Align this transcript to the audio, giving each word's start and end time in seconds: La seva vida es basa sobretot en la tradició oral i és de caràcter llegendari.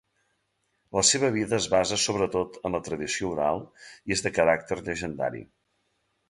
La 0.97 1.01
seva 1.09 1.27
vida 1.35 1.53
es 1.57 1.67
basa 1.73 1.99
sobretot 2.03 2.57
en 2.69 2.77
la 2.77 2.81
tradició 2.87 3.29
oral 3.35 3.61
i 3.67 4.17
és 4.17 4.25
de 4.29 4.33
caràcter 4.39 4.81
llegendari. 4.81 5.45